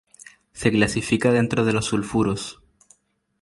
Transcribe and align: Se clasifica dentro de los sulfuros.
Se 0.51 0.71
clasifica 0.71 1.31
dentro 1.31 1.63
de 1.63 1.73
los 1.73 1.85
sulfuros. 1.85 2.59